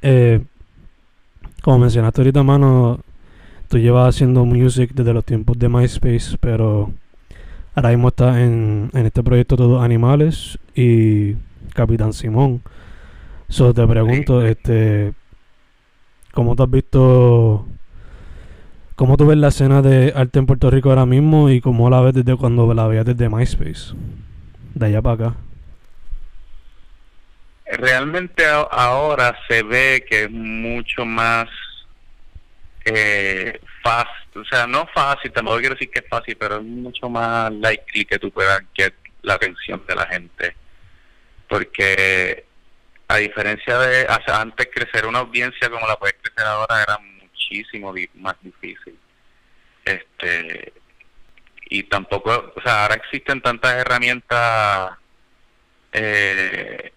Eh, 0.03 0.41
como 1.63 1.79
mencionaste 1.79 2.21
ahorita, 2.21 2.43
mano, 2.43 3.01
tú 3.69 3.79
llevas 3.79 4.15
haciendo 4.15 4.45
music 4.45 4.91
desde 4.93 5.15
los 5.15 5.25
tiempos 5.25 5.59
de 5.59 5.71
MySpace, 5.71 6.37
pero 6.39 6.93
ahora 7.77 7.91
mismo 7.91 8.09
estás 8.09 8.39
en, 8.39 8.91
en 8.93 9.07
este 9.07 9.23
proyecto 9.23 9.57
Todos 9.57 9.85
Animales 9.85 10.59
y 10.75 11.35
Capitán 11.75 12.13
Simón. 12.13 12.63
So 13.49 13.73
te 13.73 13.87
pregunto, 13.87 14.45
este, 14.45 15.13
¿cómo 16.33 16.57
te 16.57 16.65
has 16.65 16.71
visto 16.71 17.67
¿Cómo 18.97 19.19
tú 19.19 19.27
ves 19.27 19.37
la 19.37 19.49
escena 19.49 19.83
de 19.83 20.15
arte 20.17 20.39
en 20.39 20.47
Puerto 20.47 20.71
Rico 20.71 20.89
ahora 20.89 21.05
mismo 21.05 21.51
y 21.51 21.61
cómo 21.61 21.91
la 21.91 22.01
ves 22.01 22.15
desde 22.15 22.35
cuando 22.35 22.73
la 22.73 22.87
veías 22.87 23.05
desde 23.05 23.29
MySpace? 23.29 23.95
De 24.73 24.87
allá 24.87 25.03
para 25.03 25.27
acá. 25.27 25.37
Realmente 27.67 28.43
ahora 28.71 29.37
se 29.49 29.63
ve 29.63 30.03
que 30.09 30.25
es 30.25 30.31
mucho 30.31 31.05
más 31.05 31.47
eh, 32.87 33.61
fácil, 33.83 34.41
o 34.41 34.45
sea, 34.45 34.67
no 34.67 34.87
fácil, 34.95 35.33
tampoco 35.33 35.59
quiero 35.59 35.75
decir 35.75 35.91
que 35.91 36.01
es 36.01 36.09
fácil, 36.09 36.37
pero 36.37 36.57
es 36.57 36.63
mucho 36.63 37.09
más 37.09 37.53
likely 37.53 38.05
que 38.05 38.19
tú 38.19 38.31
puedas 38.31 38.63
get 38.75 38.95
la 39.23 39.35
atención 39.35 39.83
de 39.87 39.95
la 39.95 40.07
gente. 40.07 40.57
Porque 41.49 42.45
a 43.09 43.17
diferencia 43.17 43.79
de 43.79 44.07
antes 44.29 44.69
crecer 44.73 45.07
una 45.07 45.21
audiencia 45.21 45.69
como 45.69 45.87
la 45.87 45.97
puedes 45.97 46.17
crecer 46.23 46.45
ahora 46.45 46.83
era 46.83 46.99
muchísimo 46.99 47.93
más 48.15 48.37
difícil. 48.41 48.99
Este 49.85 50.73
y 51.69 51.83
tampoco, 51.85 52.53
o 52.55 52.63
sea, 52.63 52.85
ahora 52.85 52.95
existen 52.95 53.41
tantas 53.41 53.75
herramientas 53.75 54.93
eh, 55.93 56.93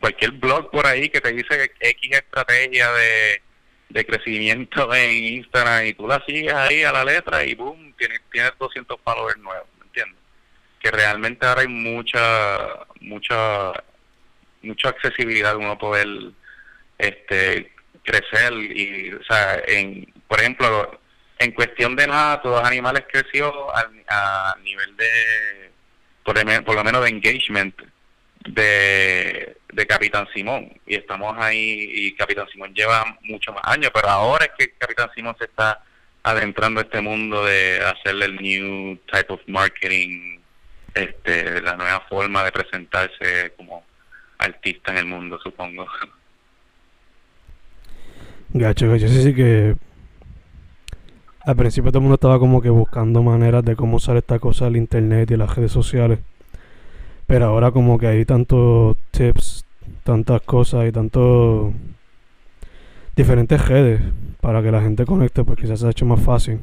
cualquier 0.00 0.32
blog 0.32 0.70
por 0.70 0.86
ahí 0.86 1.08
que 1.08 1.20
te 1.20 1.32
dice 1.32 1.72
X 1.78 2.10
estrategia 2.10 2.90
de, 2.92 3.42
de 3.88 4.04
crecimiento 4.04 4.92
en 4.94 5.10
Instagram 5.12 5.86
y 5.86 5.94
tú 5.94 6.06
la 6.06 6.22
sigues 6.26 6.54
ahí 6.54 6.82
a 6.82 6.92
la 6.92 7.04
letra 7.04 7.44
y 7.44 7.54
boom, 7.54 7.94
tienes, 7.96 8.20
tienes 8.30 8.52
200 8.58 8.98
followers 9.02 9.38
nuevos, 9.38 9.68
¿me 9.78 9.86
entiendes? 9.86 10.18
Que 10.80 10.90
realmente 10.90 11.46
ahora 11.46 11.62
hay 11.62 11.68
mucha, 11.68 12.86
mucha, 13.00 13.72
mucha 14.62 14.88
accesibilidad 14.88 15.56
uno 15.56 15.78
poder 15.78 16.06
este 16.98 17.72
crecer 18.02 18.52
y, 18.54 19.12
o 19.12 19.24
sea, 19.24 19.60
en, 19.66 20.12
por 20.28 20.40
ejemplo, 20.40 21.00
en 21.38 21.52
cuestión 21.52 21.96
de 21.96 22.06
nada, 22.06 22.40
todos 22.40 22.60
los 22.60 22.68
animales 22.68 23.04
creció 23.10 23.52
a, 23.74 24.56
nivel 24.62 24.96
de, 24.96 25.72
por, 26.24 26.74
lo 26.74 26.84
menos 26.84 27.02
de 27.02 27.10
engagement 27.10 27.74
de, 28.46 29.56
de 29.76 29.86
Capitán 29.86 30.26
Simón. 30.34 30.72
Y 30.86 30.94
estamos 30.94 31.36
ahí, 31.38 31.86
y 31.92 32.12
Capitán 32.14 32.48
Simón 32.50 32.72
lleva 32.74 33.18
muchos 33.22 33.54
más 33.54 33.64
años, 33.66 33.90
pero 33.92 34.08
ahora 34.08 34.46
es 34.46 34.52
que 34.58 34.72
Capitán 34.72 35.10
Simón 35.14 35.36
se 35.38 35.44
está 35.44 35.82
adentrando 36.22 36.80
a 36.80 36.84
este 36.84 37.00
mundo 37.02 37.44
de 37.44 37.80
hacerle 37.80 38.24
el 38.24 38.36
new 38.36 38.96
type 39.12 39.32
of 39.32 39.40
marketing, 39.46 40.40
este, 40.94 41.60
la 41.60 41.76
nueva 41.76 42.00
forma 42.08 42.42
de 42.42 42.52
presentarse 42.52 43.52
como 43.58 43.84
artista 44.38 44.92
en 44.92 44.98
el 44.98 45.04
mundo, 45.04 45.38
supongo. 45.42 45.86
Gacho, 48.54 48.90
gacho, 48.90 49.08
sí, 49.08 49.22
sí 49.22 49.34
que 49.34 49.76
al 51.44 51.54
principio 51.54 51.90
todo 51.90 51.98
el 51.98 52.04
mundo 52.04 52.14
estaba 52.14 52.38
como 52.38 52.62
que 52.62 52.70
buscando 52.70 53.22
maneras 53.22 53.62
de 53.62 53.76
cómo 53.76 53.98
usar 53.98 54.16
esta 54.16 54.38
cosa 54.38 54.66
al 54.66 54.76
internet 54.76 55.30
y 55.30 55.36
las 55.36 55.54
redes 55.54 55.70
sociales. 55.70 56.20
Pero 57.26 57.46
ahora 57.46 57.72
como 57.72 57.98
que 57.98 58.06
hay 58.06 58.24
tantos 58.24 58.96
tips, 59.10 59.65
tantas 60.04 60.40
cosas 60.42 60.88
y 60.88 60.92
tantos 60.92 61.72
diferentes 63.14 63.66
redes 63.66 64.00
para 64.40 64.62
que 64.62 64.70
la 64.70 64.80
gente 64.80 65.04
conecte, 65.04 65.44
pues 65.44 65.58
quizás 65.58 65.80
se 65.80 65.86
ha 65.86 65.90
hecho 65.90 66.06
más 66.06 66.22
fácil. 66.22 66.60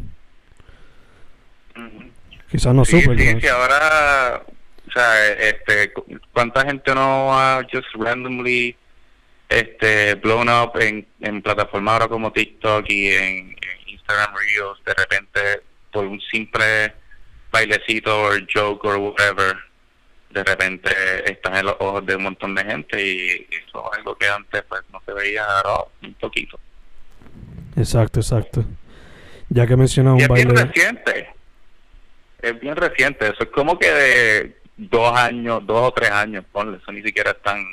Quizás 2.50 2.74
no 2.74 2.86
sí, 2.86 3.02
super. 3.02 3.20
Sí, 3.20 3.42
sí, 3.42 3.48
ahora, 3.48 4.44
o 4.88 4.92
sea, 4.92 5.32
este, 5.34 5.92
¿cuánta 6.32 6.66
gente 6.66 6.94
no 6.94 7.34
ha 7.38 7.66
just 7.72 7.88
randomly 7.96 8.76
este 9.50 10.16
blown 10.16 10.50
up 10.50 10.80
en, 10.80 11.06
en 11.22 11.42
plataformas 11.42 11.94
ahora 11.94 12.08
como 12.08 12.32
TikTok 12.32 12.86
y 12.90 13.10
en, 13.10 13.56
Instagram 13.88 14.36
Reels 14.36 14.84
de 14.86 14.94
repente 14.96 15.62
por 15.92 16.06
un 16.06 16.20
simple 16.22 16.94
bailecito 17.52 18.24
o 18.24 18.32
joke 18.54 18.86
o 18.88 18.98
whatever 18.98 19.56
de 20.34 20.44
repente 20.44 20.92
están 21.32 21.56
en 21.56 21.68
los 21.68 21.76
ojos 21.80 22.06
de 22.06 22.16
un 22.16 22.24
montón 22.24 22.56
de 22.56 22.64
gente 22.64 23.06
y 23.06 23.48
eso 23.52 23.92
es 23.92 24.00
algo 24.00 24.16
que 24.16 24.28
antes 24.28 24.64
pues 24.68 24.82
no 24.92 25.02
se 25.06 25.14
veía 25.14 25.46
un 26.02 26.14
poquito. 26.16 26.60
Exacto 27.78 28.20
exacto. 28.20 28.66
Ya 29.50 29.68
que 29.68 29.76
mencionas 29.76 30.16
un 30.16 30.22
es 30.22 30.30
bien 30.30 30.50
reciente. 30.50 31.30
Es 32.42 32.60
bien 32.60 32.76
reciente. 32.76 33.26
Eso 33.26 33.44
es 33.44 33.50
como 33.50 33.78
que 33.78 33.92
de 33.92 34.58
dos 34.76 35.16
años 35.16 35.66
dos 35.66 35.90
o 35.90 35.92
tres 35.92 36.10
años 36.10 36.44
ponle. 36.52 36.78
Eso 36.78 36.92
ni 36.92 37.04
siquiera 37.04 37.32
están 37.32 37.64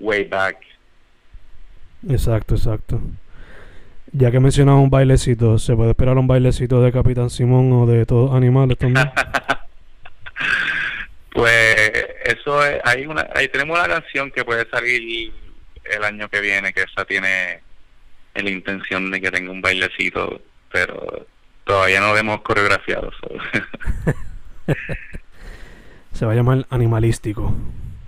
way 0.00 0.24
back. 0.24 0.58
Exacto, 2.08 2.56
exacto. 2.56 3.00
Ya 4.10 4.30
que 4.30 4.40
mencionaba 4.40 4.80
un 4.80 4.90
bailecito, 4.90 5.58
¿se 5.58 5.76
puede 5.76 5.90
esperar 5.90 6.16
un 6.16 6.26
bailecito 6.26 6.80
de 6.82 6.90
Capitán 6.90 7.30
Simón 7.30 7.72
o 7.72 7.86
de 7.86 8.04
todos 8.06 8.34
animales 8.34 8.78
también? 8.78 9.10
pues 11.32 11.76
eso 12.24 12.64
es, 12.64 12.80
hay 12.84 13.06
una, 13.06 13.28
ahí 13.34 13.48
tenemos 13.48 13.78
una 13.78 13.88
canción 13.88 14.30
que 14.30 14.44
puede 14.44 14.68
salir 14.70 15.32
el 15.84 16.04
año 16.04 16.28
que 16.28 16.40
viene, 16.40 16.72
que 16.72 16.82
esa 16.82 17.04
tiene 17.04 17.60
la 18.34 18.50
intención 18.50 19.10
de 19.10 19.20
que 19.20 19.30
tenga 19.30 19.50
un 19.50 19.60
bailecito, 19.60 20.40
pero 20.70 21.26
todavía 21.64 22.00
no 22.00 22.08
lo 22.08 22.18
hemos 22.18 22.40
coreografiado. 22.42 23.12
Se 26.12 26.26
va 26.26 26.32
a 26.32 26.34
llamar 26.34 26.66
Animalístico, 26.70 27.54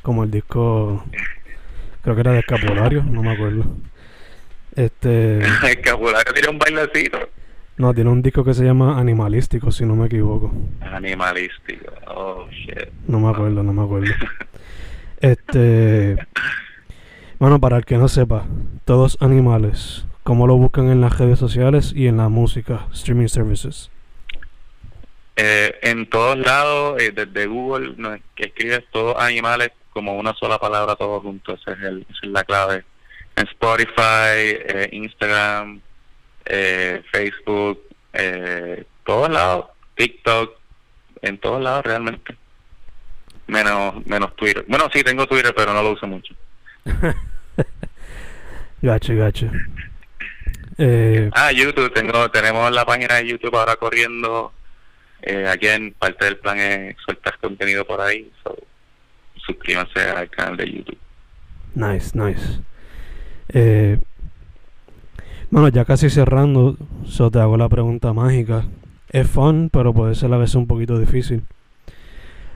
como 0.02 0.24
el 0.24 0.30
disco, 0.30 1.04
creo 2.02 2.14
que 2.14 2.20
era 2.20 2.32
de 2.32 2.40
Escapulario, 2.40 3.02
no 3.02 3.22
me 3.22 3.32
acuerdo. 3.32 3.64
Este. 4.74 5.40
Escapulario 5.68 6.32
tiene 6.32 6.48
un 6.48 6.58
bailecito. 6.58 7.28
No, 7.80 7.94
tiene 7.94 8.10
un 8.10 8.20
disco 8.20 8.44
que 8.44 8.52
se 8.52 8.62
llama 8.62 9.00
Animalístico, 9.00 9.70
si 9.70 9.86
no 9.86 9.96
me 9.96 10.04
equivoco. 10.04 10.52
Animalístico, 10.82 11.90
oh 12.08 12.46
shit. 12.50 12.90
No 13.08 13.20
me 13.20 13.30
acuerdo, 13.30 13.62
no 13.62 13.72
me 13.72 13.82
acuerdo. 13.82 14.12
este. 15.20 16.18
Bueno, 17.38 17.58
para 17.58 17.78
el 17.78 17.86
que 17.86 17.96
no 17.96 18.08
sepa, 18.08 18.44
todos 18.84 19.16
animales, 19.22 20.04
¿cómo 20.24 20.46
lo 20.46 20.56
buscan 20.56 20.90
en 20.90 21.00
las 21.00 21.16
redes 21.16 21.38
sociales 21.38 21.94
y 21.96 22.06
en 22.06 22.18
la 22.18 22.28
música, 22.28 22.86
streaming 22.92 23.28
services? 23.28 23.90
Eh, 25.36 25.74
en 25.80 26.06
todos 26.10 26.36
lados, 26.36 27.00
eh, 27.00 27.12
desde 27.12 27.46
Google, 27.46 27.94
no, 27.96 28.14
que 28.34 28.48
escribes 28.48 28.84
todos 28.92 29.16
animales 29.18 29.70
como 29.94 30.18
una 30.18 30.34
sola 30.34 30.58
palabra, 30.58 30.96
todos 30.96 31.22
juntos, 31.22 31.58
esa 31.62 31.72
es, 31.72 31.82
el, 31.82 32.06
esa 32.10 32.20
es 32.24 32.30
la 32.30 32.44
clave. 32.44 32.84
En 33.36 33.48
Spotify, 33.48 34.36
eh, 34.68 34.90
Instagram, 34.92 35.80
eh, 36.52 37.02
Facebook, 37.12 37.80
eh, 38.12 38.84
todos 39.04 39.30
lados, 39.30 39.66
TikTok, 39.94 40.52
en 41.22 41.38
todos 41.38 41.62
lados 41.62 41.84
realmente. 41.84 42.34
Menos, 43.46 44.04
menos 44.06 44.34
Twitter. 44.36 44.64
Bueno, 44.66 44.88
sí, 44.92 45.02
tengo 45.02 45.26
Twitter, 45.26 45.54
pero 45.56 45.72
no 45.72 45.82
lo 45.82 45.92
uso 45.92 46.06
mucho. 46.06 46.34
gacho, 48.82 49.16
gacho. 49.16 49.50
Eh, 50.78 51.30
ah, 51.34 51.52
YouTube, 51.52 51.92
tengo, 51.92 52.30
tenemos 52.30 52.70
la 52.72 52.84
página 52.84 53.16
de 53.16 53.28
YouTube 53.28 53.54
ahora 53.56 53.76
corriendo. 53.76 54.52
Eh, 55.22 55.46
aquí 55.46 55.68
en 55.68 55.92
parte 55.92 56.24
del 56.24 56.38
plan 56.38 56.58
es 56.58 56.96
soltar 57.06 57.38
contenido 57.38 57.84
por 57.84 58.00
ahí. 58.00 58.30
So, 58.42 58.56
suscríbanse 59.46 60.00
al 60.00 60.28
canal 60.30 60.56
de 60.56 60.72
YouTube. 60.72 60.98
Nice, 61.74 62.18
nice. 62.18 62.60
Eh, 63.52 63.98
bueno, 65.50 65.68
ya 65.68 65.84
casi 65.84 66.10
cerrando, 66.10 66.76
so 67.04 67.30
te 67.30 67.40
hago 67.40 67.56
la 67.56 67.68
pregunta 67.68 68.12
mágica. 68.12 68.64
Es 69.10 69.28
fun, 69.28 69.70
pero 69.72 69.92
puede 69.92 70.14
ser 70.14 70.32
a 70.32 70.38
veces 70.38 70.54
un 70.54 70.66
poquito 70.66 70.98
difícil. 70.98 71.42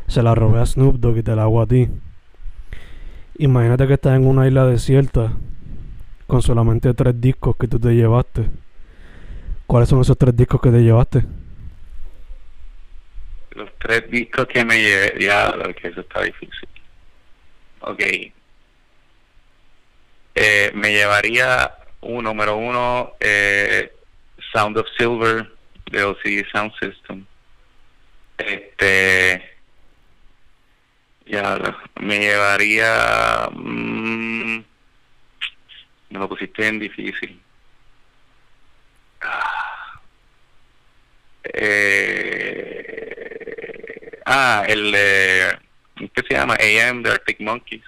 Se 0.07 0.23
la 0.23 0.35
robé 0.35 0.61
a 0.61 0.67
Snoop 0.67 0.97
Dogg 0.97 1.19
y 1.19 1.23
te 1.23 1.35
la 1.35 1.43
hago 1.43 1.61
a 1.61 1.67
ti. 1.67 1.89
Imagínate 3.39 3.89
que 3.89 3.95
estás 3.95 4.17
en 4.17 4.27
una 4.27 4.47
isla 4.47 4.65
desierta 4.65 5.33
con 6.29 6.43
solamente 6.43 6.95
tres 6.95 7.21
discos 7.21 7.57
que 7.57 7.67
tú 7.67 7.81
te 7.81 7.95
llevaste. 7.95 8.49
¿Cuáles 9.67 9.89
son 9.89 10.01
esos 10.01 10.17
tres 10.17 10.37
discos 10.37 10.61
que 10.61 10.71
te 10.71 10.83
llevaste? 10.83 11.25
Los 13.57 13.71
tres 13.79 14.09
discos 14.11 14.47
que 14.47 14.65
me 14.65 14.79
llevé, 14.79 15.15
ya, 15.21 15.53
que 15.81 15.89
eso 15.89 16.01
está 16.01 16.23
difícil. 16.23 16.69
Ok. 17.81 18.01
Eh, 20.37 20.73
me 20.75 20.93
llevaría 20.93 21.73
un 22.05 22.25
número 22.25 22.57
uno, 22.57 23.15
eh, 23.21 23.93
Sound 24.53 24.79
of 24.79 24.87
Silver 24.97 25.51
de 25.91 26.05
OCD 26.05 26.45
Sound 26.53 26.73
System. 26.79 27.27
Este. 28.39 29.51
Ya, 31.27 31.59
me 32.01 32.19
llevaría. 32.19 33.49
mm, 33.53 34.65
me 36.11 36.19
lo 36.19 36.29
pusiste 36.29 36.67
en 36.67 36.79
difícil. 36.79 37.41
Ah, 39.21 40.01
eh, 41.45 42.61
ah, 44.27 44.65
el 44.69 44.93
de. 44.93 45.59
¿Qué 46.15 46.23
se 46.29 46.35
llama? 46.35 46.55
AM 46.55 47.03
de 47.03 47.11
Arctic 47.11 47.41
Monkeys. 47.41 47.85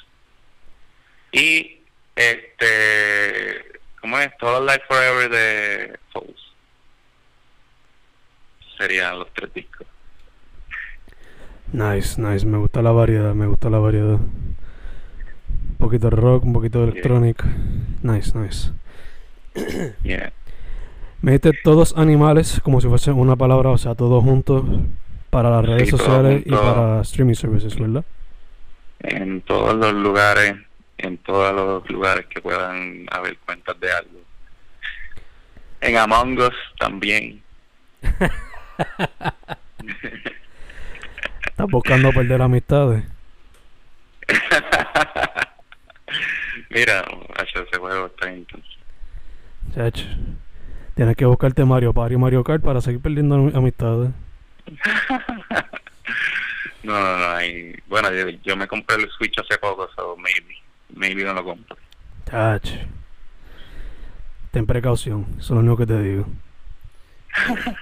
Y. 1.33 1.81
Este. 2.15 3.76
¿Cómo 4.07 4.21
es? 4.21 4.31
Todo 4.39 4.65
Life 4.65 4.83
Forever 4.87 5.29
de 5.29 5.99
Souls. 6.13 6.55
Serían 8.79 9.19
los 9.19 9.27
tres 9.33 9.53
discos. 9.53 9.85
Nice, 11.73 12.23
nice. 12.23 12.47
Me 12.47 12.57
gusta 12.57 12.83
la 12.83 12.93
variedad, 12.93 13.35
me 13.35 13.49
gusta 13.49 13.69
la 13.69 13.79
variedad. 13.79 14.21
Un 14.21 15.77
poquito 15.77 16.09
de 16.09 16.15
rock, 16.15 16.45
un 16.45 16.53
poquito 16.53 16.83
de 16.87 16.93
electrónica. 16.93 17.47
Nice, 18.03 18.39
nice. 18.39 18.71
Yeah. 20.05 20.33
Me 21.21 21.33
dijiste 21.33 21.59
todos 21.65 21.97
animales, 21.97 22.61
como 22.63 22.81
si 22.81 22.87
fuese 22.87 23.11
una 23.11 23.35
palabra, 23.35 23.71
o 23.71 23.79
sea, 23.79 23.97
todos 23.97 24.23
juntos 24.23 24.63
para 25.31 25.51
las 25.51 25.67
redes 25.67 25.89
Sí, 25.89 25.97
sociales 25.97 26.45
y 26.47 26.51
para 26.51 27.01
streaming 27.01 27.35
services, 27.35 27.77
¿verdad? 27.77 28.05
En 29.01 29.41
todos 29.41 29.75
los 29.75 29.95
lugares, 29.95 30.55
en 30.99 31.19
todos 31.19 31.55
los 31.55 31.89
lugares 31.91 32.27
que 32.27 32.41
puedan 32.41 33.07
haber 33.11 33.37
cuentas 33.39 33.79
de 33.81 33.93
algo. 33.93 34.21
En 35.81 35.97
Among 35.97 36.39
Us 36.39 36.55
también. 36.79 37.43
Estás 41.47 41.67
buscando 41.71 42.13
perder 42.13 42.43
amistades. 42.43 43.05
Mira, 46.71 47.05
ese 47.43 47.79
juego 47.79 48.07
está 48.07 48.33
intenso. 48.33 48.69
Chacho. 49.75 50.05
Tienes 50.95 51.17
que 51.17 51.25
buscarte 51.27 51.65
Mario 51.65 51.93
Party 51.93 52.15
y 52.15 52.19
Mario 52.19 52.43
Kart 52.45 52.63
para 52.63 52.81
seguir 52.81 53.01
perdiendo 53.01 53.35
am- 53.37 53.53
amistades. 53.55 54.11
No, 56.83 56.93
no, 57.01 57.17
no. 57.19 57.31
Hay, 57.35 57.75
bueno, 57.89 58.13
yo, 58.13 58.29
yo 58.45 58.57
me 58.57 58.69
compré 58.69 58.95
el 58.95 59.11
Switch 59.11 59.37
hace 59.41 59.59
poco, 59.59 59.89
so 59.97 60.17
maybe. 60.19 60.57
Maybe 60.97 61.23
no 61.25 61.35
lo 61.35 61.45
compro. 61.45 61.77
Chacho. 62.29 62.75
Ten 64.51 64.67
precaución, 64.67 65.27
eso 65.39 65.41
es 65.41 65.51
lo 65.51 65.59
único 65.59 65.77
que 65.77 65.87
te 65.87 66.03
digo. 66.03 66.27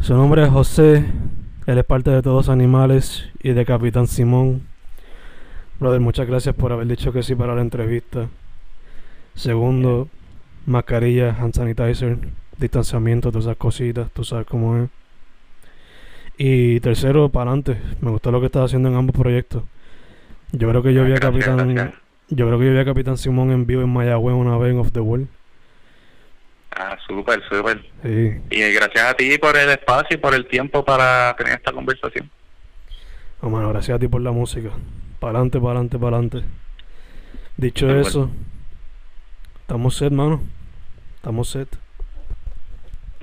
Su 0.00 0.14
nombre 0.14 0.42
es 0.42 0.48
José, 0.48 1.04
él 1.66 1.78
es 1.78 1.84
parte 1.84 2.10
de 2.10 2.22
Todos 2.22 2.48
Animales 2.48 3.28
y 3.42 3.52
de 3.52 3.64
Capitán 3.66 4.06
Simón. 4.06 4.66
Brother, 5.78 6.00
muchas 6.00 6.26
gracias 6.26 6.54
por 6.54 6.72
haber 6.72 6.86
dicho 6.86 7.12
que 7.12 7.22
sí 7.22 7.34
para 7.34 7.54
la 7.54 7.60
entrevista. 7.60 8.28
Segundo, 9.34 10.08
mascarilla, 10.64 11.36
hand 11.38 11.54
sanitizer, 11.54 12.18
distanciamiento, 12.56 13.30
todas 13.30 13.44
esas 13.44 13.58
cositas, 13.58 14.10
tú 14.12 14.24
sabes 14.24 14.46
cómo 14.46 14.78
es. 14.78 14.90
Y 16.38 16.80
tercero, 16.80 17.28
para 17.28 17.50
adelante, 17.50 17.76
me 18.00 18.10
gustó 18.10 18.30
lo 18.32 18.40
que 18.40 18.46
estás 18.46 18.64
haciendo 18.64 18.88
en 18.88 18.96
ambos 18.96 19.14
proyectos. 19.14 19.62
Yo 20.52 20.68
creo 20.68 20.82
que 20.82 20.94
yo 20.94 21.04
vi 21.04 21.12
a 21.12 21.18
Capitán... 21.18 21.74
gracias. 21.74 22.00
Yo 22.28 22.46
creo 22.46 22.58
que 22.58 22.66
yo 22.66 22.72
vi 22.72 22.78
a 22.78 22.84
Capitán 22.84 23.18
Simón 23.18 23.50
en 23.50 23.66
vivo 23.66 23.82
en 23.82 23.92
Mayagüez 23.92 24.34
una 24.34 24.56
vez 24.56 24.72
en 24.72 24.78
Off 24.78 24.92
the 24.92 25.00
Wall. 25.00 25.28
Ah, 26.70 26.96
súper, 27.06 27.42
súper. 27.48 27.82
Sí. 28.02 28.40
Y 28.50 28.72
gracias 28.72 29.04
a 29.04 29.14
ti 29.14 29.36
por 29.36 29.56
el 29.56 29.68
espacio 29.68 30.16
y 30.16 30.20
por 30.20 30.34
el 30.34 30.46
tiempo 30.46 30.84
para 30.84 31.34
tener 31.36 31.54
esta 31.54 31.72
conversación. 31.72 32.30
Oh, 33.40 33.50
mano, 33.50 33.68
gracias 33.68 33.96
a 33.96 33.98
ti 33.98 34.08
por 34.08 34.22
la 34.22 34.32
música. 34.32 34.70
Para 35.18 35.38
adelante, 35.38 35.58
para 35.58 35.72
adelante, 35.72 35.98
para 35.98 36.16
adelante. 36.16 36.44
Dicho 37.56 37.90
eso, 37.94 38.30
estamos 39.60 39.96
set, 39.96 40.12
mano. 40.12 40.42
Estamos 41.16 41.50
set. 41.50 41.68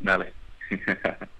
Dale. 0.01 0.33